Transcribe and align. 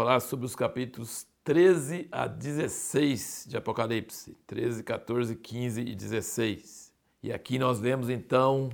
falar 0.00 0.20
sobre 0.20 0.46
os 0.46 0.56
capítulos 0.56 1.26
13 1.44 2.08
a 2.10 2.26
16 2.26 3.44
de 3.50 3.58
Apocalipse. 3.58 4.34
13, 4.46 4.82
14, 4.82 5.36
15 5.36 5.82
e 5.82 5.94
16. 5.94 6.90
E 7.22 7.30
aqui 7.30 7.58
nós 7.58 7.78
vemos 7.78 8.08
então, 8.08 8.70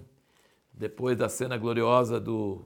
depois 0.72 1.16
da 1.18 1.29
cena 1.29 1.58
gloriosa 1.58 2.20
do 2.20 2.64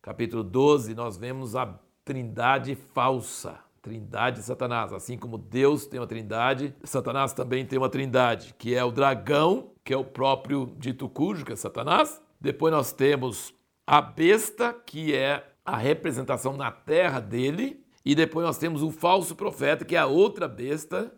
capítulo 0.00 0.44
12, 0.44 0.94
nós 0.94 1.16
vemos 1.16 1.56
a 1.56 1.76
trindade 2.04 2.76
falsa. 2.76 3.58
Trindade 3.82 4.36
de 4.36 4.44
Satanás. 4.44 4.92
Assim 4.92 5.18
como 5.18 5.36
Deus 5.36 5.84
tem 5.84 5.98
uma 5.98 6.06
trindade, 6.06 6.72
Satanás 6.84 7.32
também 7.32 7.66
tem 7.66 7.76
uma 7.76 7.90
trindade, 7.90 8.54
que 8.56 8.72
é 8.72 8.84
o 8.84 8.92
dragão, 8.92 9.72
que 9.82 9.92
é 9.92 9.96
o 9.96 10.04
próprio 10.04 10.72
dito 10.78 11.08
cujo, 11.08 11.44
que 11.44 11.52
é 11.52 11.56
Satanás. 11.56 12.22
Depois 12.40 12.72
nós 12.72 12.92
temos 12.92 13.52
a 13.84 14.00
besta, 14.00 14.72
que 14.72 15.12
é 15.12 15.53
a 15.64 15.76
representação 15.76 16.56
na 16.56 16.70
terra 16.70 17.20
dele, 17.20 17.82
e 18.04 18.14
depois 18.14 18.44
nós 18.44 18.58
temos 18.58 18.82
o 18.82 18.90
falso 18.90 19.34
profeta, 19.34 19.84
que 19.84 19.96
é 19.96 19.98
a 19.98 20.06
outra 20.06 20.46
besta, 20.46 21.12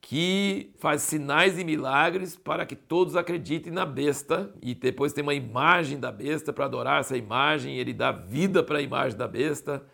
que 0.00 0.72
faz 0.78 1.02
sinais 1.02 1.58
e 1.58 1.64
milagres 1.64 2.36
para 2.36 2.64
que 2.64 2.74
todos 2.74 3.16
acreditem 3.16 3.72
na 3.72 3.84
besta. 3.84 4.52
E 4.62 4.74
depois 4.74 5.12
tem 5.12 5.22
uma 5.22 5.34
imagem 5.34 5.98
da 5.98 6.10
besta 6.10 6.52
para 6.52 6.64
adorar 6.64 7.00
essa 7.00 7.16
imagem, 7.16 7.76
ele 7.76 7.92
dá 7.92 8.12
vida 8.12 8.62
para 8.62 8.78
a 8.78 8.82
imagem 8.82 9.18
da 9.18 9.28
besta. 9.28 9.84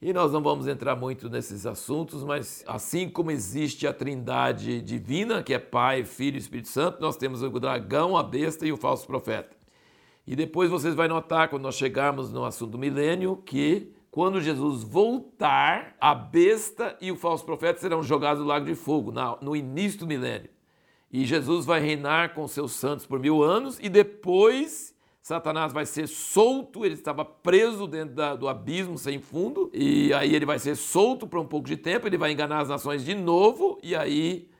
E 0.00 0.12
nós 0.12 0.30
não 0.30 0.40
vamos 0.40 0.68
entrar 0.68 0.94
muito 0.94 1.28
nesses 1.28 1.66
assuntos, 1.66 2.22
mas 2.22 2.62
assim 2.68 3.08
como 3.10 3.32
existe 3.32 3.84
a 3.84 3.92
trindade 3.92 4.80
divina, 4.80 5.42
que 5.42 5.52
é 5.52 5.58
Pai, 5.58 6.04
Filho 6.04 6.36
e 6.36 6.38
Espírito 6.38 6.68
Santo, 6.68 7.00
nós 7.00 7.16
temos 7.16 7.42
o 7.42 7.50
dragão, 7.50 8.16
a 8.16 8.22
besta 8.22 8.64
e 8.64 8.70
o 8.70 8.76
falso 8.76 9.06
profeta. 9.06 9.57
E 10.28 10.36
depois 10.36 10.68
vocês 10.68 10.94
vão 10.94 11.08
notar, 11.08 11.48
quando 11.48 11.62
nós 11.62 11.74
chegarmos 11.74 12.30
no 12.30 12.44
assunto 12.44 12.72
do 12.72 12.78
milênio, 12.78 13.42
que 13.46 13.94
quando 14.10 14.42
Jesus 14.42 14.82
voltar, 14.82 15.96
a 15.98 16.14
besta 16.14 16.94
e 17.00 17.10
o 17.10 17.16
falso 17.16 17.46
profeta 17.46 17.80
serão 17.80 18.02
jogados 18.02 18.42
no 18.42 18.46
lago 18.46 18.66
de 18.66 18.74
fogo, 18.74 19.10
no 19.40 19.56
início 19.56 20.00
do 20.00 20.06
milênio. 20.06 20.50
E 21.10 21.24
Jesus 21.24 21.64
vai 21.64 21.80
reinar 21.80 22.34
com 22.34 22.46
seus 22.46 22.72
santos 22.72 23.06
por 23.06 23.18
mil 23.18 23.42
anos, 23.42 23.78
e 23.80 23.88
depois 23.88 24.94
Satanás 25.22 25.72
vai 25.72 25.86
ser 25.86 26.06
solto, 26.06 26.84
ele 26.84 26.92
estava 26.92 27.24
preso 27.24 27.86
dentro 27.86 28.14
da, 28.14 28.36
do 28.36 28.48
abismo 28.48 28.98
sem 28.98 29.18
fundo, 29.22 29.70
e 29.72 30.12
aí 30.12 30.34
ele 30.34 30.44
vai 30.44 30.58
ser 30.58 30.76
solto 30.76 31.26
por 31.26 31.40
um 31.40 31.46
pouco 31.46 31.66
de 31.66 31.78
tempo, 31.78 32.06
ele 32.06 32.18
vai 32.18 32.32
enganar 32.32 32.60
as 32.60 32.68
nações 32.68 33.02
de 33.02 33.14
novo, 33.14 33.78
e 33.82 33.96
aí 33.96 34.50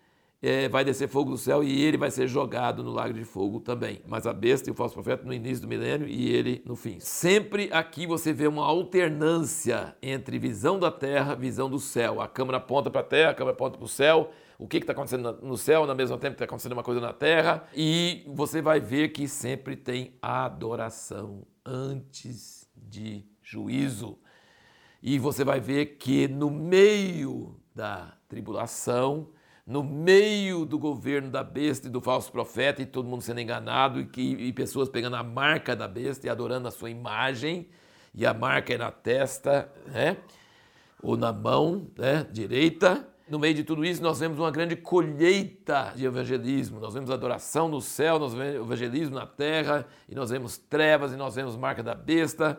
é, 0.40 0.68
vai 0.68 0.84
descer 0.84 1.08
fogo 1.08 1.32
do 1.32 1.38
céu 1.38 1.64
e 1.64 1.84
ele 1.84 1.96
vai 1.96 2.10
ser 2.10 2.28
jogado 2.28 2.82
no 2.82 2.90
lago 2.90 3.12
de 3.12 3.24
fogo 3.24 3.58
também. 3.60 4.00
Mas 4.06 4.26
a 4.26 4.32
besta 4.32 4.68
e 4.68 4.72
o 4.72 4.74
falso 4.74 4.94
profeta 4.94 5.24
no 5.24 5.32
início 5.32 5.62
do 5.62 5.68
milênio 5.68 6.06
e 6.06 6.32
ele 6.32 6.62
no 6.64 6.76
fim. 6.76 7.00
Sempre 7.00 7.68
aqui 7.72 8.06
você 8.06 8.32
vê 8.32 8.46
uma 8.46 8.64
alternância 8.64 9.96
entre 10.00 10.38
visão 10.38 10.78
da 10.78 10.92
terra, 10.92 11.34
visão 11.34 11.68
do 11.68 11.80
céu. 11.80 12.20
A 12.20 12.28
câmera 12.28 12.58
aponta 12.58 12.90
para 12.90 13.00
a 13.00 13.04
terra, 13.04 13.30
a 13.30 13.34
câmera 13.34 13.54
aponta 13.54 13.76
para 13.76 13.84
o 13.84 13.88
céu. 13.88 14.30
O 14.58 14.66
que 14.66 14.78
está 14.78 14.92
acontecendo 14.92 15.38
no 15.42 15.56
céu, 15.56 15.86
no 15.86 15.94
mesmo 15.94 16.16
tempo 16.18 16.34
está 16.34 16.44
acontecendo 16.44 16.72
uma 16.72 16.82
coisa 16.82 17.00
na 17.00 17.12
terra. 17.12 17.64
E 17.74 18.24
você 18.28 18.62
vai 18.62 18.80
ver 18.80 19.08
que 19.08 19.26
sempre 19.26 19.76
tem 19.76 20.14
adoração 20.22 21.44
antes 21.64 22.68
de 22.76 23.24
juízo. 23.42 24.18
E 25.02 25.18
você 25.18 25.44
vai 25.44 25.60
ver 25.60 25.96
que 25.96 26.26
no 26.26 26.50
meio 26.50 27.56
da 27.74 28.16
tribulação, 28.28 29.28
no 29.68 29.84
meio 29.84 30.64
do 30.64 30.78
governo 30.78 31.30
da 31.30 31.44
besta 31.44 31.88
e 31.88 31.90
do 31.90 32.00
falso 32.00 32.32
profeta, 32.32 32.80
e 32.80 32.86
todo 32.86 33.06
mundo 33.06 33.20
sendo 33.20 33.38
enganado, 33.38 34.00
e, 34.00 34.06
que, 34.06 34.22
e 34.22 34.50
pessoas 34.50 34.88
pegando 34.88 35.16
a 35.16 35.22
marca 35.22 35.76
da 35.76 35.86
besta 35.86 36.26
e 36.26 36.30
adorando 36.30 36.66
a 36.66 36.70
sua 36.70 36.88
imagem, 36.88 37.68
e 38.14 38.24
a 38.24 38.32
marca 38.32 38.72
é 38.72 38.78
na 38.78 38.90
testa, 38.90 39.70
né? 39.88 40.16
ou 41.02 41.18
na 41.18 41.34
mão 41.34 41.86
né? 41.98 42.26
direita. 42.32 43.06
No 43.28 43.38
meio 43.38 43.52
de 43.52 43.62
tudo 43.62 43.84
isso, 43.84 44.02
nós 44.02 44.18
vemos 44.18 44.38
uma 44.38 44.50
grande 44.50 44.74
colheita 44.74 45.92
de 45.94 46.06
evangelismo. 46.06 46.80
Nós 46.80 46.94
vemos 46.94 47.10
adoração 47.10 47.68
no 47.68 47.82
céu, 47.82 48.18
nós 48.18 48.32
vemos 48.32 48.54
evangelismo 48.54 49.16
na 49.16 49.26
terra, 49.26 49.86
e 50.08 50.14
nós 50.14 50.30
vemos 50.30 50.56
trevas, 50.56 51.12
e 51.12 51.16
nós 51.16 51.34
vemos 51.34 51.58
marca 51.58 51.82
da 51.82 51.94
besta. 51.94 52.58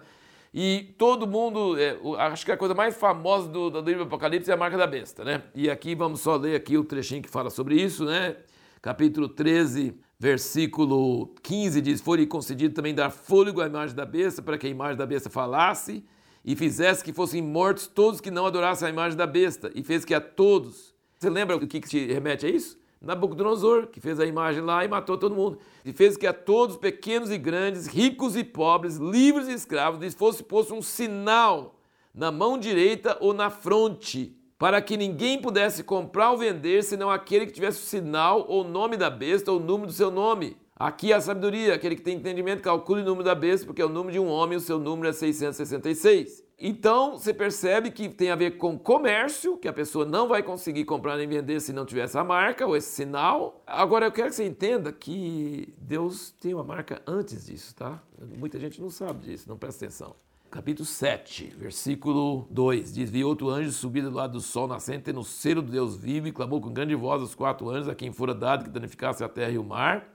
E 0.53 0.95
todo 0.97 1.27
mundo, 1.27 1.77
é, 1.77 1.95
acho 2.17 2.43
que 2.43 2.51
a 2.51 2.57
coisa 2.57 2.73
mais 2.73 2.97
famosa 2.97 3.47
do, 3.47 3.69
do 3.69 3.81
livro 3.81 4.03
Apocalipse 4.03 4.49
é 4.49 4.53
a 4.53 4.57
marca 4.57 4.77
da 4.77 4.87
besta, 4.87 5.23
né? 5.23 5.43
E 5.53 5.69
aqui 5.69 5.93
vamos 5.93 6.21
só 6.21 6.35
ler 6.35 6.55
aqui 6.55 6.77
o 6.77 6.83
trechinho 6.83 7.21
que 7.21 7.29
fala 7.29 7.49
sobre 7.51 7.75
isso, 7.75 8.05
né? 8.05 8.35
Capítulo 8.81 9.29
13, 9.29 9.93
versículo 10.17 11.35
15 11.43 11.81
diz: 11.81 12.01
Foi-lhe 12.01 12.25
concedido 12.25 12.73
também 12.73 12.95
dar 12.95 13.11
fôlego 13.11 13.61
à 13.61 13.67
imagem 13.67 13.95
da 13.95 14.05
besta, 14.05 14.41
para 14.41 14.57
que 14.57 14.65
a 14.65 14.69
imagem 14.69 14.97
da 14.97 15.05
besta 15.05 15.29
falasse 15.29 16.03
e 16.43 16.55
fizesse 16.55 17.03
que 17.03 17.13
fossem 17.13 17.41
mortos 17.41 17.85
todos 17.85 18.19
que 18.19 18.31
não 18.31 18.45
adorassem 18.45 18.87
a 18.87 18.91
imagem 18.91 19.17
da 19.17 19.27
besta, 19.27 19.71
e 19.75 19.83
fez 19.83 20.03
que 20.03 20.15
a 20.15 20.21
todos. 20.21 20.95
Você 21.19 21.29
lembra 21.29 21.57
o 21.57 21.59
que, 21.59 21.79
que 21.79 21.87
te 21.87 22.07
remete 22.11 22.45
a 22.45 22.49
isso? 22.49 22.79
Nabucodonosor, 23.01 23.87
que 23.87 24.01
fez 24.01 24.19
a 24.19 24.25
imagem 24.25 24.61
lá 24.61 24.83
e 24.83 24.87
matou 24.87 25.17
todo 25.17 25.35
mundo. 25.35 25.57
E 25.85 25.93
fez 25.93 26.17
que 26.17 26.27
a 26.27 26.33
todos, 26.33 26.75
pequenos 26.75 27.31
e 27.31 27.37
grandes, 27.37 27.87
ricos 27.87 28.35
e 28.35 28.43
pobres, 28.43 28.97
livres 28.97 29.47
e 29.47 29.53
escravos, 29.53 30.01
lhes 30.01 30.13
fosse 30.13 30.43
posto 30.43 30.73
um 30.73 30.81
sinal 30.81 31.75
na 32.13 32.31
mão 32.31 32.57
direita 32.57 33.17
ou 33.21 33.33
na 33.33 33.49
fronte, 33.49 34.35
para 34.57 34.81
que 34.81 34.97
ninguém 34.97 35.41
pudesse 35.41 35.83
comprar 35.83 36.31
ou 36.31 36.37
vender, 36.37 36.83
senão 36.83 37.09
aquele 37.09 37.45
que 37.45 37.53
tivesse 37.53 37.79
o 37.79 37.85
sinal 37.85 38.45
ou 38.49 38.65
o 38.65 38.67
nome 38.67 38.97
da 38.97 39.09
besta 39.09 39.51
ou 39.51 39.59
o 39.59 39.63
número 39.63 39.87
do 39.87 39.93
seu 39.93 40.11
nome. 40.11 40.57
Aqui 40.75 41.13
é 41.13 41.15
a 41.15 41.21
sabedoria, 41.21 41.75
aquele 41.75 41.95
que 41.95 42.01
tem 42.01 42.17
entendimento, 42.17 42.61
calcule 42.61 43.01
o 43.01 43.05
número 43.05 43.23
da 43.23 43.35
besta, 43.35 43.65
porque 43.65 43.81
é 43.81 43.85
o 43.85 43.89
número 43.89 44.11
de 44.11 44.19
um 44.19 44.27
homem, 44.27 44.57
o 44.57 44.61
seu 44.61 44.77
número 44.77 45.07
é 45.07 45.13
666. 45.13 46.48
Então 46.61 47.17
você 47.17 47.33
percebe 47.33 47.89
que 47.89 48.09
tem 48.09 48.31
a 48.31 48.35
ver 48.35 48.57
com 48.57 48.77
comércio, 48.77 49.55
que 49.55 49.67
a 49.67 49.71
pessoa 49.71 50.03
não 50.03 50.27
vai 50.27 50.43
conseguir 50.43 50.83
comprar 50.83 51.15
nem 51.15 51.25
vender 51.25 51.61
se 51.61 51.71
não 51.71 51.85
tiver 51.85 52.01
essa 52.01 52.21
marca 52.21 52.67
ou 52.67 52.75
esse 52.75 52.89
sinal. 52.89 53.63
Agora 53.65 54.07
eu 54.07 54.11
quero 54.11 54.27
que 54.27 54.35
você 54.35 54.45
entenda 54.45 54.91
que 54.91 55.73
Deus 55.77 56.31
tem 56.31 56.53
uma 56.53 56.63
marca 56.63 57.01
antes 57.07 57.45
disso, 57.45 57.73
tá? 57.73 58.03
Muita 58.37 58.59
gente 58.59 58.81
não 58.81 58.89
sabe 58.89 59.25
disso, 59.25 59.47
não 59.47 59.57
presta 59.57 59.85
atenção. 59.85 60.13
Capítulo 60.51 60.85
7, 60.85 61.55
versículo 61.57 62.45
2 62.49 62.93
diz: 62.93 63.09
Vi 63.09 63.23
outro 63.23 63.47
anjo 63.49 63.71
subir 63.71 64.01
do 64.01 64.09
lado 64.09 64.33
do 64.33 64.41
sol 64.41 64.67
nascente, 64.67 65.03
tendo 65.03 65.21
o 65.21 65.23
selo 65.23 65.61
do 65.61 65.71
Deus 65.71 65.95
vivo, 65.95 66.27
e 66.27 66.31
clamou 66.33 66.59
com 66.59 66.73
grande 66.73 66.93
voz 66.93 67.21
aos 67.21 67.33
quatro 67.33 67.69
anjos 67.69 67.87
a 67.87 67.95
quem 67.95 68.11
fora 68.11 68.33
dado 68.33 68.65
que 68.65 68.69
danificasse 68.69 69.23
a 69.23 69.29
terra 69.29 69.51
e 69.51 69.57
o 69.57 69.63
mar, 69.63 70.11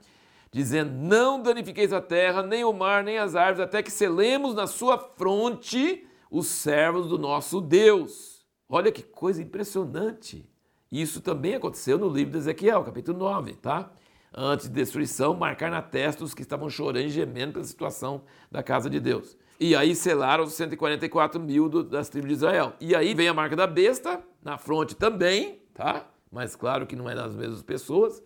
dizendo: 0.51 0.91
Não 0.91 1.41
danifiqueis 1.41 1.91
a 1.91 2.01
terra, 2.01 2.43
nem 2.43 2.63
o 2.63 2.71
mar, 2.71 3.03
nem 3.03 3.17
as 3.17 3.35
árvores, 3.35 3.61
até 3.61 3.81
que 3.81 3.89
selemos 3.89 4.53
na 4.53 4.67
sua 4.67 4.99
fronte 4.99 6.05
os 6.35 6.47
servos 6.47 7.07
do 7.07 7.17
nosso 7.17 7.61
Deus. 7.61 8.45
Olha 8.67 8.91
que 8.91 9.01
coisa 9.01 9.41
impressionante. 9.41 10.45
Isso 10.91 11.21
também 11.21 11.55
aconteceu 11.55 11.97
no 11.97 12.09
livro 12.09 12.33
de 12.33 12.39
Ezequiel, 12.39 12.83
capítulo 12.83 13.17
9, 13.17 13.53
tá? 13.53 13.89
Antes 14.33 14.67
de 14.67 14.73
destruição, 14.73 15.33
marcar 15.33 15.71
na 15.71 15.81
testa 15.81 16.25
os 16.25 16.33
que 16.33 16.41
estavam 16.41 16.69
chorando 16.69 17.05
e 17.05 17.09
gemendo 17.09 17.53
pela 17.53 17.63
situação 17.63 18.23
da 18.51 18.61
casa 18.61 18.89
de 18.89 18.99
Deus. 18.99 19.37
E 19.57 19.77
aí 19.77 19.95
selaram 19.95 20.43
os 20.43 20.51
144 20.55 21.39
mil 21.39 21.69
das 21.85 22.09
tribos 22.09 22.27
de 22.27 22.35
Israel. 22.35 22.73
E 22.81 22.93
aí 22.93 23.13
vem 23.13 23.29
a 23.29 23.33
marca 23.33 23.55
da 23.55 23.65
besta, 23.65 24.21
na 24.43 24.57
fronte 24.57 24.93
também, 24.93 25.61
tá? 25.73 26.05
Mas 26.29 26.53
claro 26.53 26.85
que 26.85 26.97
não 26.97 27.09
é 27.09 27.15
das 27.15 27.33
mesmas 27.33 27.63
pessoas. 27.63 28.21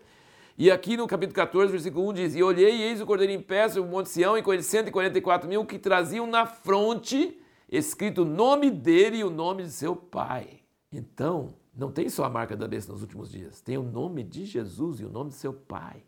E 0.58 0.72
aqui 0.72 0.98
no 0.98 1.06
capítulo 1.06 1.36
14, 1.36 1.72
versículo 1.72 2.10
1 2.10 2.14
diz: 2.14 2.36
E 2.36 2.42
olhei 2.42 2.76
e 2.76 2.82
eis 2.82 3.02
o 3.02 3.06
cordeiro 3.06 3.34
em 3.34 3.40
pé 3.40 3.70
sobre 3.70 3.88
o 3.88 3.92
Monte 3.92 4.10
Sião, 4.10 4.36
e 4.36 4.42
com 4.42 4.52
ele 4.52 4.64
144 4.64 5.48
mil 5.48 5.64
que 5.64 5.78
traziam 5.78 6.26
na 6.26 6.48
fronte 6.48 7.40
escrito 7.72 8.24
o 8.24 8.26
nome 8.26 8.72
dele 8.72 9.18
e 9.18 9.24
o 9.24 9.30
nome 9.30 9.64
de 9.64 9.72
seu 9.72 9.96
pai. 9.96 10.62
Então, 10.92 11.54
não 11.76 11.92
tem 11.92 12.10
só 12.10 12.26
a 12.26 12.30
marca 12.30 12.58
da 12.58 12.68
besta 12.68 12.92
nos 12.92 13.02
últimos 13.02 13.32
dias, 13.32 13.62
tem 13.62 13.78
o 13.78 13.84
nome 13.84 14.24
de 14.24 14.46
Jesus 14.46 15.00
e 15.00 15.06
o 15.06 15.10
nome 15.10 15.30
de 15.30 15.36
seu 15.36 15.54
pai. 15.54 16.04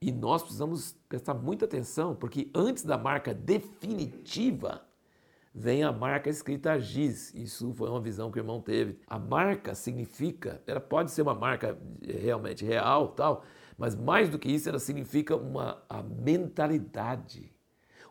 E 0.00 0.10
nós 0.10 0.42
precisamos 0.42 0.96
prestar 1.08 1.34
muita 1.34 1.64
atenção, 1.64 2.14
porque 2.14 2.50
antes 2.52 2.82
da 2.82 2.98
marca 2.98 3.32
definitiva, 3.32 4.84
vem 5.54 5.84
a 5.84 5.92
marca 5.92 6.28
escrita 6.28 6.76
giz. 6.80 7.32
Isso 7.34 7.72
foi 7.74 7.88
uma 7.88 8.00
visão 8.00 8.30
que 8.30 8.38
o 8.38 8.40
irmão 8.40 8.60
teve. 8.60 8.98
A 9.06 9.16
marca 9.16 9.76
significa, 9.76 10.60
ela 10.66 10.80
pode 10.80 11.12
ser 11.12 11.22
uma 11.22 11.36
marca 11.36 11.78
realmente 12.02 12.64
real, 12.64 13.08
tal, 13.08 13.44
mas 13.78 13.94
mais 13.94 14.28
do 14.28 14.40
que 14.40 14.50
isso, 14.50 14.68
ela 14.68 14.80
significa 14.80 15.36
uma 15.36 15.80
a 15.88 16.02
mentalidade, 16.02 17.54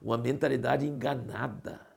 uma 0.01 0.17
mentalidade 0.17 0.87
enganada 0.87 1.90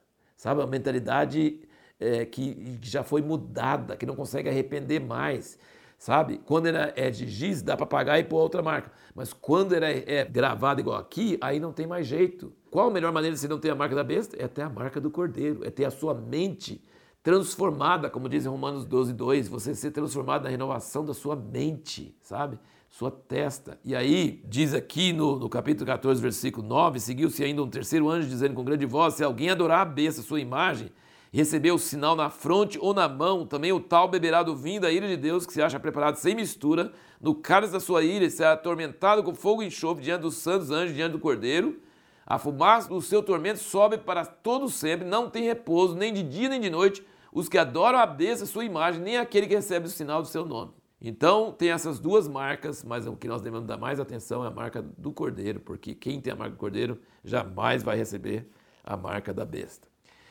sabe? 0.44 0.61
Uma 0.61 0.67
mentalidade 0.67 1.58
é, 1.99 2.26
que, 2.26 2.79
já 2.82 3.02
foi 3.02 3.23
mudada, 3.23 3.96
que 3.96 4.05
não 4.05 4.14
consegue 4.14 4.46
arrepender 4.46 5.00
mais, 5.00 5.58
sabe? 5.96 6.38
Quando 6.44 6.67
ela 6.67 6.93
é 6.94 7.08
de 7.08 7.26
giz, 7.26 7.62
dá 7.62 7.79
para 7.79 7.87
pagar 7.87 8.19
e 8.19 8.25
pôr 8.25 8.37
outra 8.37 8.62
marca. 8.62 8.93
Mas 9.14 9.32
quando 9.32 9.75
ela 9.75 9.87
é, 9.88 10.23
gravada 10.23 10.82
igual 10.82 10.99
aqui, 10.99 11.38
aí 11.41 11.58
não 11.58 11.73
tem 11.73 11.87
mais 11.87 12.06
jeito. 12.06 12.52
Qual 12.70 12.88
a 12.88 12.91
melhor 12.91 13.11
maneira 13.11 13.35
de 13.35 13.41
você 13.41 13.49
não 13.49 13.58
ter 13.58 13.70
a 13.70 13.75
marca 13.75 13.94
da 13.94 14.05
besta? 14.05 14.37
É 14.38 14.46
ter 14.46 14.61
a 14.61 14.69
marca 14.69 15.00
do 15.00 15.11
cordeiro, 15.11 15.64
é 15.64 15.70
ter 15.70 15.87
a 15.87 15.91
sua 15.91 16.12
mente 16.12 16.85
transformada, 17.25 18.11
como 18.11 18.29
diz 18.29 18.44
em 18.44 18.50
Romanos 18.50 18.85
12, 18.85 19.15
2, 19.15 19.49
você 19.49 19.75
ser 19.75 19.91
transformado 19.93 20.44
na 20.44 20.50
renovação 20.50 21.03
da 21.03 21.15
sua 21.15 21.35
mente, 21.35 22.15
sabe? 22.21 22.59
Sua 22.91 23.11
testa. 23.11 23.79
E 23.82 23.97
aí, 23.97 24.43
diz 24.44 24.75
aqui 24.75 25.11
no, 25.11 25.38
no 25.38 25.49
capítulo 25.49 25.87
14, 25.87 26.21
versículo 26.21 26.69
9: 26.69 27.00
seguiu-se 27.00 27.43
ainda 27.43 27.62
um 27.62 27.69
terceiro 27.69 28.11
anjo 28.11 28.29
dizendo 28.29 28.55
com 28.55 28.62
grande 28.62 28.85
voz: 28.85 29.15
se 29.15 29.25
alguém 29.25 29.49
adorar 29.49 29.81
a 29.81 29.85
besta, 29.87 30.21
sua 30.21 30.38
imagem, 30.38 30.93
recebeu 31.32 31.76
o 31.76 31.79
sinal 31.79 32.15
na 32.15 32.29
fronte 32.29 32.79
ou 32.79 32.93
na 32.93 33.09
mão, 33.09 33.47
também 33.47 33.73
o 33.73 33.81
tal 33.81 34.06
beberá 34.06 34.43
do 34.43 34.55
vinho 34.55 34.82
da 34.82 34.93
ira 34.93 35.09
de 35.09 35.17
Deus, 35.17 35.47
que 35.47 35.53
se 35.55 35.62
acha 35.62 35.81
preparado 35.81 36.17
sem 36.17 36.35
mistura, 36.35 36.93
no 37.19 37.35
cálice 37.35 37.73
da 37.73 37.81
sua 37.81 38.05
ira, 38.05 38.29
será 38.29 38.53
atormentado 38.53 39.23
com 39.23 39.35
fogo 39.35 39.62
e 39.62 39.67
enxofre 39.69 40.05
diante 40.05 40.20
dos 40.20 40.35
santos 40.35 40.70
anjos, 40.70 40.94
diante 40.94 41.12
do 41.12 41.19
cordeiro. 41.19 41.81
A 42.27 42.38
fumaça 42.38 42.91
do 42.91 43.00
seu 43.00 43.23
tormento 43.23 43.61
sobe 43.61 43.97
para 43.97 44.27
todo 44.27 44.69
sempre, 44.69 45.06
não 45.06 45.31
tem 45.31 45.44
repouso, 45.44 45.94
nem 45.94 46.12
de 46.12 46.23
dia 46.23 46.50
nem 46.50 46.61
de 46.61 46.69
noite, 46.69 47.03
os 47.35 47.49
que 47.49 47.59
adoram 47.59 47.99
a 47.99 48.07
besta, 48.07 48.47
sua 48.47 48.65
imagem, 48.65 49.03
nem 49.03 49.19
aquele 49.19 49.49
que 49.49 49.57
recebe 49.57 49.87
o 49.87 49.91
sinal 49.91 50.23
do 50.23 50.29
seu 50.29 50.47
nome. 50.47 50.73
Então, 51.01 51.51
tem 51.51 51.71
essas 51.71 51.99
duas 51.99 52.29
marcas, 52.29 52.85
mas 52.85 53.07
o 53.09 53.17
que 53.17 53.27
nós 53.27 53.43
devemos 53.43 53.67
dar 53.67 53.77
mais 53.77 53.99
atenção 53.99 54.45
é 54.45 54.47
a 54.47 54.51
marca 54.53 54.81
do 54.81 55.13
cordeiro, 55.13 55.59
porque 55.59 55.97
quem 55.97 56.21
tem 56.21 56.33
a 56.33 56.37
marca 56.37 56.53
do 56.53 56.59
cordeiro 56.59 56.99
jamais 57.25 57.83
vai 57.83 57.97
receber 57.97 58.49
a 58.85 58.97
marca 58.97 59.35
da 59.35 59.45
besta. 59.45 59.89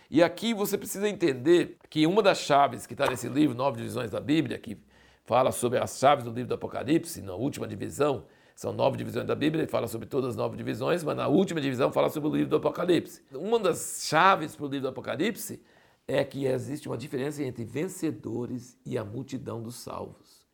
E 0.10 0.24
aqui 0.24 0.54
você 0.54 0.78
precisa 0.78 1.08
entender 1.10 1.78
que 1.90 2.08
uma 2.08 2.24
das 2.24 2.38
chaves 2.38 2.88
que 2.88 2.94
está 2.94 3.08
nesse 3.10 3.28
livro, 3.28 3.56
Nove 3.56 3.78
Divisões 3.78 4.10
da 4.10 4.22
Bíblia, 4.22 4.58
que 4.58 4.78
fala 5.26 5.52
sobre 5.52 5.80
as 5.80 6.00
chaves 6.00 6.24
do 6.24 6.32
livro 6.32 6.48
do 6.48 6.56
Apocalipse, 6.56 7.22
na 7.22 7.34
última 7.34 7.68
divisão, 7.68 8.24
são 8.56 8.72
nove 8.72 8.98
divisões 8.98 9.26
da 9.26 9.36
Bíblia, 9.36 9.64
ele 9.64 9.72
fala 9.72 9.88
sobre 9.88 10.08
todas 10.08 10.32
as 10.32 10.36
nove 10.36 10.56
divisões, 10.56 11.04
mas 11.04 11.18
na 11.18 11.28
última 11.28 11.60
divisão 11.60 11.92
fala 11.92 12.10
sobre 12.10 12.30
o 12.30 12.36
livro 12.36 12.50
do 12.50 12.56
Apocalipse. 12.56 13.22
Uma 13.34 13.60
das 13.60 14.06
chaves 14.08 14.56
para 14.56 14.66
o 14.66 14.70
livro 14.70 14.84
do 14.84 14.88
Apocalipse 14.90 15.62
é 16.08 16.24
que 16.24 16.46
existe 16.46 16.88
uma 16.88 16.98
diferença 16.98 17.44
entre 17.44 17.64
vencedores 17.64 18.78
e 18.86 18.98
a 18.98 19.06
multidão 19.06 19.62
dos 19.62 19.76
salvos. 19.76 20.46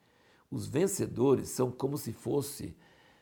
Os 0.52 0.68
vencedores 0.68 1.50
são 1.50 1.72
como 1.72 1.98
se 1.98 2.14
fosse 2.14 2.76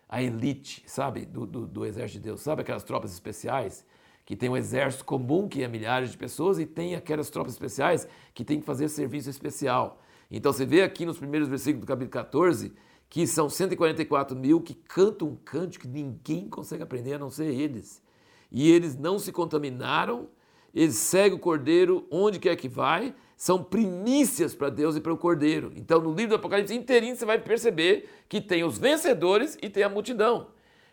a 0.09 0.21
elite, 0.21 0.83
sabe, 0.87 1.25
do, 1.25 1.45
do, 1.45 1.67
do 1.67 1.85
exército 1.85 2.19
de 2.19 2.25
Deus, 2.25 2.41
sabe 2.41 2.61
aquelas 2.61 2.83
tropas 2.83 3.11
especiais 3.11 3.85
que 4.25 4.35
tem 4.35 4.49
um 4.49 4.57
exército 4.57 5.05
comum, 5.05 5.47
que 5.47 5.63
é 5.63 5.69
milhares 5.69 6.11
de 6.11 6.17
pessoas, 6.17 6.59
e 6.59 6.65
tem 6.65 6.95
aquelas 6.95 7.29
tropas 7.29 7.53
especiais 7.53 8.05
que 8.33 8.43
tem 8.43 8.59
que 8.59 8.65
fazer 8.65 8.89
serviço 8.89 9.29
especial. 9.29 10.01
Então 10.29 10.51
você 10.51 10.65
vê 10.65 10.81
aqui 10.83 11.05
nos 11.05 11.17
primeiros 11.17 11.47
versículos 11.47 11.85
do 11.85 11.87
capítulo 11.87 12.11
14 12.11 12.73
que 13.09 13.25
são 13.25 13.49
144 13.49 14.35
mil 14.35 14.59
que 14.59 14.73
cantam 14.73 15.29
um 15.29 15.35
cântico 15.35 15.85
que 15.85 15.91
ninguém 15.91 16.49
consegue 16.49 16.83
aprender 16.83 17.13
a 17.13 17.19
não 17.19 17.29
ser 17.29 17.45
eles. 17.45 18.03
E 18.51 18.69
eles 18.69 18.97
não 18.97 19.17
se 19.17 19.31
contaminaram, 19.31 20.27
eles 20.73 20.95
seguem 20.95 21.37
o 21.37 21.39
cordeiro 21.39 22.07
onde 22.11 22.39
quer 22.39 22.55
que 22.55 22.67
vai, 22.69 23.13
são 23.35 23.63
primícias 23.63 24.55
para 24.55 24.69
Deus 24.69 24.95
e 24.95 25.01
para 25.01 25.13
o 25.13 25.17
cordeiro. 25.17 25.71
Então 25.75 25.99
no 25.99 26.13
livro 26.13 26.29
do 26.29 26.35
Apocalipse 26.35 26.73
inteirinho 26.73 27.15
você 27.15 27.25
vai 27.25 27.39
perceber 27.39 28.09
que 28.27 28.41
tem 28.41 28.63
os 28.63 28.77
vencedores 28.77 29.57
e 29.61 29.69
tem 29.69 29.83
a 29.83 29.89
multidão. 29.89 30.47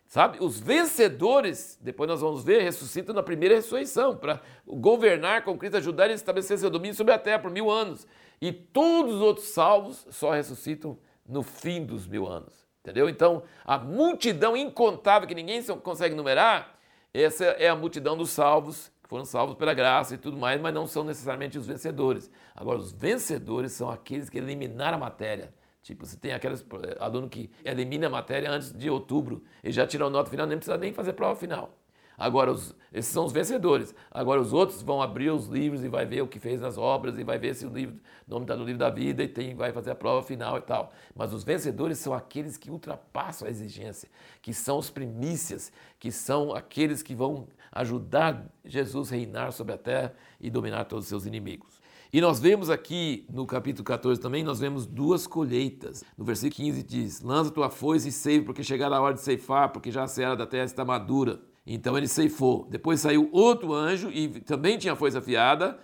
Sabe? 0.07 0.39
Os 0.41 0.61
vencedores, 0.61 1.79
depois 1.81 2.09
nós 2.09 2.21
vamos 2.21 2.45
ver, 2.45 2.63
ressuscitam 2.63 3.15
na 3.15 3.23
primeira 3.23 3.55
ressurreição, 3.55 4.17
para 4.17 4.41
governar 4.67 5.43
com 5.43 5.57
Cristo, 5.59 5.79
ajudar 5.79 6.11
e 6.11 6.13
estabelecer 6.13 6.59
seu 6.59 6.71
domínio 6.71 6.95
sobre 6.95 7.13
a 7.13 7.19
terra 7.19 7.39
por 7.39 7.51
mil 7.51 7.71
anos. 7.71 8.07
E 8.41 8.53
todos 8.53 9.15
os 9.15 9.21
outros 9.21 9.49
salvos 9.49 10.07
só 10.11 10.31
ressuscitam 10.31 10.99
no 11.27 11.43
fim 11.43 11.85
dos 11.85 12.07
mil 12.07 12.27
anos. 12.27 12.65
Entendeu? 12.83 13.09
Então, 13.09 13.43
a 13.65 13.79
multidão 13.79 14.55
incontável 14.55 15.27
que 15.27 15.35
ninguém 15.35 15.63
consegue 15.83 16.15
numerar, 16.15 16.79
essa 17.13 17.45
é 17.45 17.69
a 17.69 17.75
multidão 17.75 18.17
dos 18.17 18.31
salvos, 18.31 18.93
foram 19.15 19.25
salvos 19.25 19.57
pela 19.57 19.73
graça 19.75 20.15
e 20.15 20.19
tudo 20.19 20.37
mais, 20.37 20.61
mas 20.61 20.75
não 20.75 20.87
são 20.87 21.05
necessariamente 21.05 21.57
os 21.57 21.67
vencedores. 21.67 22.31
Agora, 22.55 22.79
os 22.79 22.93
vencedores 22.93 23.73
são 23.73 23.89
aqueles 23.89 24.29
que 24.29 24.39
eliminaram 24.39 24.97
a 24.97 25.01
matéria 25.01 25.53
Tipo, 25.85 26.07
você 26.07 26.17
tem 26.17 26.33
aqueles 26.33 26.63
eh, 26.63 26.97
aluno 26.99 27.29
que 27.29 27.51
elimina 27.63 28.07
a 28.07 28.11
matéria 28.11 28.51
antes 28.51 28.73
de 28.73 28.89
outubro 28.89 29.45
e 29.63 29.71
já 29.71 29.87
tirou 29.87 30.09
nota 30.09 30.31
final, 30.31 30.47
nem 30.47 30.57
precisa 30.57 30.79
nem 30.79 30.95
fazer 30.95 31.13
prova 31.13 31.37
final. 31.37 31.77
Agora, 32.17 32.53
os, 32.53 32.75
esses 32.91 33.13
são 33.13 33.27
os 33.27 33.33
vencedores. 33.33 33.95
Agora, 34.11 34.41
os 34.41 34.55
outros 34.55 34.81
vão 34.81 35.03
abrir 35.03 35.31
os 35.31 35.47
livros 35.47 35.85
e 35.85 35.89
vai 35.89 36.07
ver 36.07 36.23
o 36.23 36.27
que 36.27 36.39
fez 36.39 36.59
nas 36.59 36.79
obras 36.79 37.19
e 37.19 37.25
vai 37.25 37.39
ver 37.39 37.55
se 37.55 37.67
o 37.67 37.69
livro, 37.69 37.97
o 38.27 38.31
nome 38.31 38.45
está 38.45 38.57
no 38.57 38.65
livro 38.65 38.79
da 38.79 38.89
vida 38.89 39.23
e 39.23 39.29
tem, 39.29 39.55
vai 39.55 39.73
fazer 39.73 39.91
a 39.91 39.95
prova 39.95 40.27
final 40.27 40.57
e 40.57 40.63
tal. 40.63 40.91
Mas 41.15 41.35
os 41.35 41.45
vencedores 41.45 41.99
são 41.99 42.15
aqueles 42.15 42.57
que 42.57 42.71
ultrapassam 42.71 43.47
a 43.47 43.51
exigência, 43.51 44.09
que 44.41 44.55
são 44.55 44.79
os 44.79 44.89
primícias, 44.89 45.71
que 45.99 46.11
são 46.11 46.55
aqueles 46.55 47.03
que 47.03 47.15
vão 47.15 47.47
ajudar 47.75 48.49
Jesus 48.65 49.13
a 49.13 49.17
reinar 49.17 49.53
sobre 49.53 49.75
a 49.75 49.79
terra 49.79 50.15
e 50.41 50.49
dominar 50.49 50.85
todos 50.85 51.05
os 51.05 51.09
seus 51.09 51.27
inimigos. 51.27 51.83
E 52.13 52.21
nós 52.21 52.39
vemos 52.39 52.71
aqui 52.71 53.27
no 53.29 53.45
capítulo 53.45 53.85
14 53.85 54.21
também, 54.21 54.45
nós 54.45 54.61
vemos 54.61 54.87
duas 54.87 55.27
colheitas. 55.27 56.05
No 56.17 56.25
versículo 56.25 56.55
15 56.55 56.83
diz: 56.85 57.21
Lança 57.21 57.51
tua 57.51 57.69
foice 57.69 58.09
e 58.09 58.13
seiva, 58.13 58.47
porque 58.47 58.63
chegará 58.63 58.99
a 58.99 59.01
hora 59.01 59.15
de 59.15 59.21
ceifar, 59.21 59.71
porque 59.73 59.91
já 59.91 60.05
a 60.05 60.07
seara 60.07 60.37
da 60.37 60.47
terra 60.47 60.65
está 60.65 60.85
madura. 60.85 61.41
Então 61.67 61.99
ele 61.99 62.07
ceifou. 62.07 62.69
Depois 62.71 63.01
saiu 63.01 63.29
outro 63.33 63.75
anjo 63.75 64.11
e 64.13 64.29
também 64.43 64.79
tinha 64.79 64.95
foice 64.95 65.19
afiada. 65.19 65.77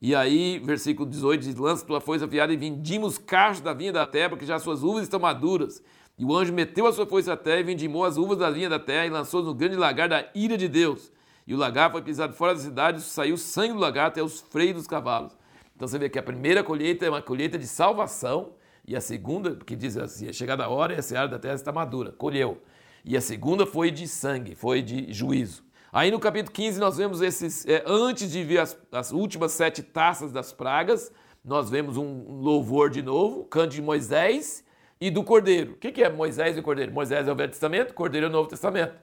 E 0.00 0.14
aí, 0.14 0.58
versículo 0.62 1.08
18 1.08 1.40
diz: 1.42 1.56
Lança 1.56 1.86
tua 1.86 2.02
foice 2.02 2.22
afiada 2.22 2.52
e 2.52 2.56
vindimos 2.58 3.16
cachos 3.16 3.62
da 3.62 3.72
vinha 3.72 3.92
da 3.92 4.06
terra, 4.06 4.28
porque 4.28 4.44
já 4.44 4.58
suas 4.58 4.82
uvas 4.82 5.04
estão 5.04 5.18
maduras. 5.18 5.82
E 6.18 6.24
o 6.24 6.36
anjo 6.36 6.52
meteu 6.52 6.86
a 6.86 6.92
sua 6.92 7.06
foice 7.06 7.30
à 7.30 7.36
terra 7.36 7.60
e 7.60 7.62
vindimou 7.62 8.04
as 8.04 8.18
uvas 8.18 8.36
da 8.36 8.50
vinha 8.50 8.68
da 8.68 8.78
terra 8.78 9.06
e 9.06 9.10
lançou 9.10 9.42
no 9.42 9.54
grande 9.54 9.76
lagar 9.76 10.08
da 10.08 10.28
ira 10.34 10.58
de 10.58 10.68
Deus. 10.68 11.10
E 11.48 11.54
o 11.54 11.56
lagar 11.56 11.90
foi 11.90 12.02
pisado 12.02 12.34
fora 12.34 12.54
da 12.54 12.60
cidade, 12.60 13.00
saiu 13.00 13.38
sangue 13.38 13.72
do 13.72 13.78
lagar 13.78 14.08
até 14.08 14.22
os 14.22 14.38
freios 14.38 14.74
dos 14.76 14.86
cavalos. 14.86 15.34
Então 15.74 15.88
você 15.88 15.98
vê 15.98 16.10
que 16.10 16.18
a 16.18 16.22
primeira 16.22 16.62
colheita 16.62 17.06
é 17.06 17.08
uma 17.08 17.22
colheita 17.22 17.58
de 17.58 17.66
salvação, 17.66 18.52
e 18.86 18.94
a 18.94 19.00
segunda, 19.00 19.56
que 19.56 19.74
diz 19.74 19.96
assim, 19.96 20.28
é 20.28 20.32
chegada 20.32 20.64
a 20.64 20.68
hora 20.68 20.92
e 20.92 20.98
a 20.98 21.02
seara 21.02 21.26
da 21.26 21.38
terra 21.38 21.54
está 21.54 21.72
madura, 21.72 22.12
colheu. 22.12 22.60
E 23.02 23.16
a 23.16 23.20
segunda 23.22 23.64
foi 23.64 23.90
de 23.90 24.06
sangue, 24.06 24.54
foi 24.54 24.82
de 24.82 25.10
juízo. 25.10 25.64
Aí 25.90 26.10
no 26.10 26.20
capítulo 26.20 26.52
15 26.52 26.78
nós 26.78 26.98
vemos 26.98 27.22
esses, 27.22 27.66
é, 27.66 27.82
antes 27.86 28.30
de 28.30 28.44
ver 28.44 28.58
as, 28.58 28.78
as, 28.92 29.10
últimas 29.10 29.52
sete 29.52 29.82
taças 29.82 30.30
das 30.30 30.52
pragas, 30.52 31.10
nós 31.42 31.70
vemos 31.70 31.96
um 31.96 32.42
louvor 32.42 32.90
de 32.90 33.00
novo, 33.00 33.44
canto 33.44 33.72
de 33.72 33.80
Moisés 33.80 34.62
e 35.00 35.10
do 35.10 35.24
Cordeiro. 35.24 35.72
O 35.72 35.76
que, 35.76 35.92
que 35.92 36.04
é 36.04 36.10
Moisés 36.10 36.58
e 36.58 36.60
Cordeiro? 36.60 36.92
Moisés 36.92 37.26
é 37.26 37.32
o 37.32 37.34
Velho 37.34 37.50
Testamento, 37.50 37.94
Cordeiro 37.94 38.26
é 38.26 38.28
o 38.28 38.32
Novo 38.32 38.50
Testamento. 38.50 38.96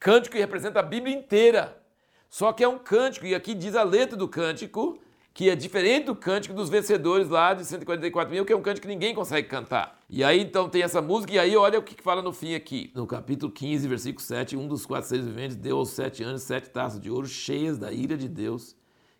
Cântico 0.00 0.34
que 0.34 0.40
representa 0.40 0.80
a 0.80 0.82
Bíblia 0.82 1.14
inteira. 1.14 1.83
Só 2.34 2.52
que 2.52 2.64
é 2.64 2.68
um 2.68 2.80
cântico, 2.80 3.26
e 3.26 3.32
aqui 3.32 3.54
diz 3.54 3.76
a 3.76 3.84
letra 3.84 4.16
do 4.16 4.26
cântico, 4.26 4.98
que 5.32 5.48
é 5.48 5.54
diferente 5.54 6.06
do 6.06 6.16
cântico 6.16 6.52
dos 6.52 6.68
vencedores 6.68 7.28
lá 7.28 7.54
de 7.54 7.64
144 7.64 8.34
mil, 8.34 8.44
que 8.44 8.52
é 8.52 8.56
um 8.56 8.60
cântico 8.60 8.88
que 8.88 8.92
ninguém 8.92 9.14
consegue 9.14 9.46
cantar. 9.46 10.00
E 10.10 10.24
aí 10.24 10.40
então 10.40 10.68
tem 10.68 10.82
essa 10.82 11.00
música, 11.00 11.32
e 11.32 11.38
aí 11.38 11.56
olha 11.56 11.78
o 11.78 11.82
que 11.84 12.02
fala 12.02 12.20
no 12.20 12.32
fim 12.32 12.56
aqui. 12.56 12.90
No 12.92 13.06
capítulo 13.06 13.52
15, 13.52 13.86
versículo 13.86 14.20
7, 14.20 14.56
um 14.56 14.66
dos 14.66 14.84
quatro 14.84 15.08
seres 15.08 15.24
viventes 15.24 15.54
deu 15.54 15.76
aos 15.76 15.90
sete 15.90 16.24
anos 16.24 16.42
sete 16.42 16.70
taças 16.70 16.98
de 16.98 17.08
ouro 17.08 17.28
cheias 17.28 17.78
da 17.78 17.92
ira 17.92 18.16
de 18.16 18.28
Deus, 18.28 18.74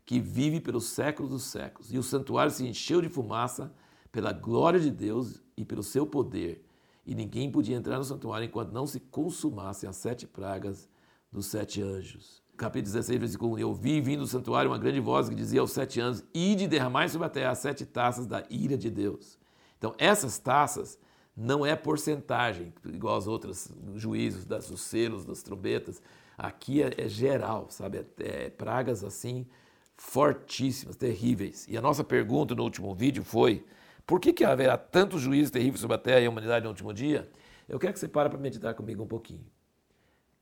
que 0.05 0.19
vive 0.19 0.59
pelos 0.59 0.87
séculos 0.87 1.31
dos 1.31 1.45
séculos. 1.45 1.93
E 1.93 1.99
o 1.99 2.03
santuário 2.03 2.51
se 2.51 2.67
encheu 2.67 3.01
de 3.01 3.09
fumaça 3.09 3.73
pela 4.11 4.33
glória 4.33 4.81
de 4.81 4.91
Deus 4.91 5.41
e 5.57 5.65
pelo 5.65 5.85
seu 5.85 6.05
poder. 6.05 6.67
E 7.07 7.15
ninguém 7.15 7.49
podia 7.49 7.77
entrar 7.77 7.97
no 7.97 8.05
santuário 8.05 8.47
enquanto 8.47 8.73
não 8.73 8.89
se 8.89 8.99
consumassem 8.99 9.89
as 9.89 9.95
sete 9.95 10.27
pragas 10.27 10.89
dos 11.31 11.47
sete 11.47 11.81
anjos 11.81 12.43
capítulo 12.57 12.93
16, 12.93 13.19
versículo 13.19 13.55
1, 13.55 13.59
eu 13.59 13.75
vi 13.75 14.01
vindo 14.01 14.21
do 14.21 14.27
santuário 14.27 14.71
uma 14.71 14.79
grande 14.79 15.01
voz 15.01 15.29
que 15.29 15.35
dizia 15.35 15.61
aos 15.61 15.73
sete 15.73 16.01
anos, 16.01 16.25
ide 16.33 16.67
derramar 16.67 17.09
sobre 17.09 17.27
a 17.27 17.31
terra 17.31 17.51
as 17.51 17.59
sete 17.59 17.85
taças 17.85 18.27
da 18.27 18.45
ira 18.49 18.77
de 18.77 18.91
Deus. 18.91 19.39
Então, 19.79 19.95
essas 19.99 20.39
taças 20.39 20.99
não 21.37 21.67
é 21.67 21.75
porcentagem, 21.75 22.73
igual 22.87 23.17
as 23.17 23.27
outras 23.27 23.73
juízos, 23.97 24.45
das, 24.45 24.69
dos 24.69 24.83
selos, 24.83 25.25
das 25.25 25.43
trombetas. 25.43 26.01
Aqui 26.39 26.83
é, 26.83 26.95
é 26.97 27.09
geral, 27.09 27.67
sabe? 27.71 27.99
É, 28.19 28.45
é 28.47 28.51
pragas 28.51 29.03
assim 29.03 29.47
fortíssimas, 29.97 30.97
terríveis. 30.97 31.67
E 31.69 31.77
a 31.77 31.83
nossa 31.83 32.05
pergunta 32.05 32.55
no 32.55 32.63
último 32.63 32.95
vídeo 32.95 33.25
foi: 33.25 33.65
por 34.07 34.21
que, 34.21 34.33
que 34.33 34.45
haverá 34.45 34.77
tantos 34.77 35.21
juízos 35.21 35.51
terríveis 35.51 35.81
sobre 35.81 35.97
a 35.97 35.99
terra 35.99 36.21
e 36.21 36.27
a 36.27 36.31
humanidade 36.31 36.65
no 36.65 36.71
último 36.71 36.93
dia? 36.93 37.29
Eu 37.69 37.79
quero 37.79 37.93
que 37.93 37.99
você 37.99 38.09
pare 38.09 38.29
para 38.29 38.39
meditar 38.39 38.75
comigo 38.75 39.03
um 39.03 39.07
pouquinho. 39.07 39.45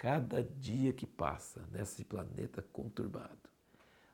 Cada 0.03 0.43
dia 0.43 0.93
que 0.93 1.07
passa 1.07 1.63
nesse 1.71 2.03
planeta 2.05 2.61
conturbado, 2.73 3.49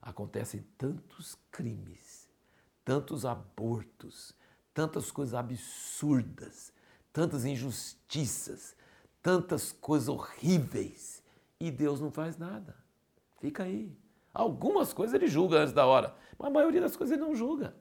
acontecem 0.02 0.62
tantos 0.76 1.34
crimes, 1.50 2.28
tantos 2.84 3.24
abortos, 3.24 4.34
tantas 4.74 5.10
coisas 5.10 5.32
absurdas, 5.32 6.74
tantas 7.10 7.46
injustiças, 7.46 8.76
tantas 9.22 9.72
coisas 9.72 10.10
horríveis, 10.10 11.22
e 11.58 11.70
Deus 11.70 12.02
não 12.02 12.10
faz 12.10 12.36
nada. 12.36 12.76
Fica 13.40 13.62
aí. 13.62 13.90
Algumas 14.34 14.92
coisas 14.92 15.14
ele 15.14 15.26
julga 15.26 15.60
antes 15.60 15.72
da 15.72 15.86
hora, 15.86 16.14
mas 16.38 16.48
a 16.48 16.52
maioria 16.52 16.82
das 16.82 16.98
coisas 16.98 17.16
ele 17.16 17.26
não 17.26 17.34
julga. 17.34 17.74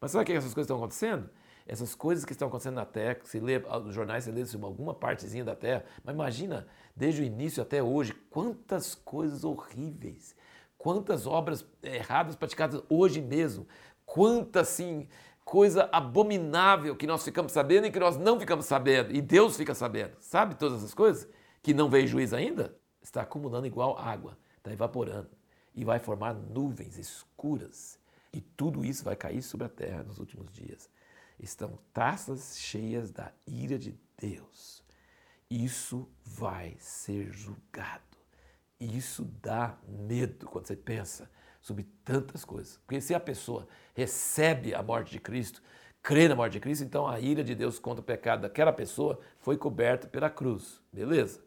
Mas 0.00 0.10
sabe 0.10 0.24
o 0.24 0.26
que 0.26 0.32
essas 0.32 0.52
coisas 0.52 0.66
estão 0.66 0.78
acontecendo? 0.78 1.30
Essas 1.72 1.94
coisas 1.94 2.24
que 2.24 2.32
estão 2.32 2.48
acontecendo 2.48 2.74
na 2.74 2.84
Terra, 2.84 3.18
se 3.24 3.40
lê 3.40 3.58
nos 3.58 3.94
jornais, 3.94 4.24
você 4.24 4.30
lê 4.30 4.44
sobre 4.44 4.66
alguma 4.66 4.92
partezinha 4.92 5.42
da 5.42 5.56
Terra, 5.56 5.84
mas 6.04 6.14
imagina, 6.14 6.66
desde 6.94 7.22
o 7.22 7.24
início 7.24 7.62
até 7.62 7.82
hoje, 7.82 8.12
quantas 8.28 8.94
coisas 8.94 9.42
horríveis, 9.42 10.36
quantas 10.76 11.26
obras 11.26 11.64
erradas 11.82 12.36
praticadas 12.36 12.82
hoje 12.90 13.22
mesmo, 13.22 13.66
quanta 14.04 14.60
assim, 14.60 15.08
coisa 15.46 15.88
abominável 15.90 16.94
que 16.94 17.06
nós 17.06 17.24
ficamos 17.24 17.52
sabendo 17.52 17.86
e 17.86 17.90
que 17.90 17.98
nós 17.98 18.18
não 18.18 18.38
ficamos 18.38 18.66
sabendo, 18.66 19.10
e 19.10 19.22
Deus 19.22 19.56
fica 19.56 19.74
sabendo. 19.74 20.16
Sabe 20.20 20.54
todas 20.56 20.78
essas 20.78 20.92
coisas? 20.92 21.26
Que 21.62 21.72
não 21.72 21.88
veio 21.88 22.06
juiz 22.06 22.34
ainda? 22.34 22.76
Está 23.00 23.22
acumulando 23.22 23.66
igual 23.66 23.98
água, 23.98 24.36
está 24.58 24.70
evaporando 24.70 25.30
e 25.74 25.86
vai 25.86 25.98
formar 25.98 26.34
nuvens 26.34 26.98
escuras 26.98 27.98
E 28.30 28.42
tudo 28.42 28.84
isso 28.84 29.04
vai 29.04 29.16
cair 29.16 29.42
sobre 29.42 29.66
a 29.66 29.70
terra 29.70 30.02
nos 30.02 30.18
últimos 30.18 30.52
dias. 30.52 30.90
Estão 31.42 31.76
taças 31.92 32.56
cheias 32.56 33.10
da 33.10 33.32
ira 33.44 33.76
de 33.76 33.98
Deus. 34.16 34.80
Isso 35.50 36.08
vai 36.24 36.76
ser 36.78 37.32
julgado. 37.32 38.16
Isso 38.78 39.24
dá 39.42 39.76
medo 39.86 40.46
quando 40.46 40.66
você 40.66 40.76
pensa 40.76 41.28
sobre 41.60 41.84
tantas 42.04 42.44
coisas. 42.44 42.78
Porque 42.78 43.00
se 43.00 43.12
a 43.12 43.20
pessoa 43.20 43.66
recebe 43.92 44.72
a 44.72 44.82
morte 44.82 45.10
de 45.10 45.18
Cristo, 45.18 45.60
crê 46.00 46.28
na 46.28 46.36
morte 46.36 46.54
de 46.54 46.60
Cristo, 46.60 46.84
então 46.84 47.08
a 47.08 47.18
ira 47.18 47.42
de 47.42 47.56
Deus 47.56 47.78
contra 47.78 48.00
o 48.00 48.04
pecado 48.04 48.42
daquela 48.42 48.72
pessoa 48.72 49.20
foi 49.38 49.56
coberta 49.56 50.06
pela 50.06 50.30
cruz. 50.30 50.80
Beleza? 50.92 51.44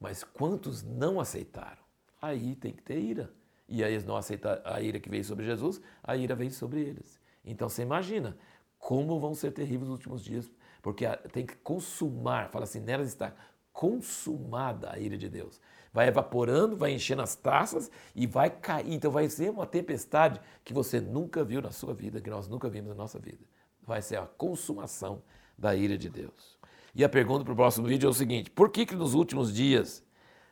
Mas 0.00 0.24
quantos 0.24 0.82
não 0.82 1.20
aceitaram? 1.20 1.82
Aí 2.20 2.56
tem 2.56 2.72
que 2.72 2.82
ter 2.82 2.98
ira. 2.98 3.30
E 3.68 3.84
aí 3.84 3.92
eles 3.92 4.04
não 4.04 4.16
aceitam 4.16 4.58
a 4.64 4.80
ira 4.80 4.98
que 4.98 5.08
veio 5.08 5.24
sobre 5.24 5.44
Jesus, 5.44 5.80
a 6.02 6.16
ira 6.16 6.34
vem 6.34 6.50
sobre 6.50 6.80
eles. 6.80 7.20
Então 7.44 7.68
você 7.68 7.82
imagina 7.82 8.36
como 8.84 9.18
vão 9.18 9.34
ser 9.34 9.50
terríveis 9.50 9.88
os 9.88 9.94
últimos 9.94 10.22
dias, 10.22 10.52
porque 10.82 11.06
tem 11.32 11.46
que 11.46 11.56
consumar, 11.56 12.50
fala 12.50 12.64
assim, 12.64 12.80
nelas 12.80 13.08
está 13.08 13.32
consumada 13.72 14.92
a 14.92 14.98
ira 14.98 15.16
de 15.16 15.26
Deus. 15.26 15.58
Vai 15.90 16.08
evaporando, 16.08 16.76
vai 16.76 16.92
enchendo 16.92 17.22
as 17.22 17.34
taças 17.34 17.90
e 18.14 18.26
vai 18.26 18.50
cair. 18.50 18.92
Então 18.92 19.10
vai 19.10 19.26
ser 19.30 19.48
uma 19.48 19.64
tempestade 19.64 20.38
que 20.62 20.74
você 20.74 21.00
nunca 21.00 21.42
viu 21.42 21.62
na 21.62 21.70
sua 21.70 21.94
vida, 21.94 22.20
que 22.20 22.28
nós 22.28 22.46
nunca 22.46 22.68
vimos 22.68 22.90
na 22.90 22.94
nossa 22.94 23.18
vida. 23.18 23.42
Vai 23.86 24.02
ser 24.02 24.18
a 24.18 24.26
consumação 24.26 25.22
da 25.56 25.74
ira 25.74 25.96
de 25.96 26.10
Deus. 26.10 26.58
E 26.94 27.02
a 27.02 27.08
pergunta 27.08 27.42
para 27.42 27.54
o 27.54 27.56
próximo 27.56 27.86
vídeo 27.86 28.06
é 28.06 28.10
o 28.10 28.14
seguinte: 28.14 28.50
por 28.50 28.68
que, 28.68 28.84
que 28.84 28.94
nos 28.94 29.14
últimos 29.14 29.50
dias 29.50 30.04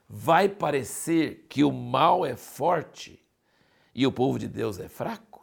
vai 0.09 0.49
parecer 0.49 1.45
que 1.51 1.63
o 1.63 1.71
mal 1.71 2.25
é 2.25 2.35
forte 2.35 3.23
e 3.95 4.07
o 4.07 4.13
povo 4.13 4.39
de 4.39 4.49
Deus 4.49 4.81
é 4.81 4.89
fraco? 4.89 5.43